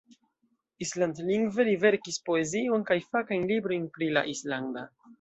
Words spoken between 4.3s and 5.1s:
islanda.